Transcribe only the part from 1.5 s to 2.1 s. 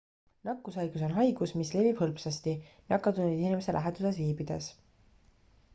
mis levib